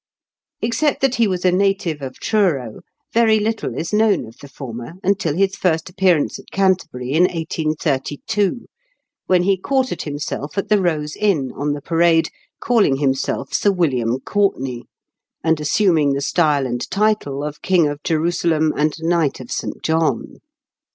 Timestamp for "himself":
10.01-10.57, 12.95-13.53